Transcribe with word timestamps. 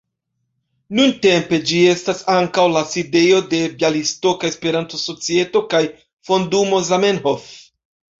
Nuntempe 0.99 1.57
ĝi 1.71 1.81
estas 1.89 2.23
ankaŭ 2.35 2.63
la 2.75 2.81
sidejo 2.93 3.41
de 3.51 3.59
Bjalistoka 3.73 4.49
Esperanto-Societo 4.53 5.63
kaj 5.75 5.83
Fondumo 6.31 6.81
Zamenhof. 6.89 7.47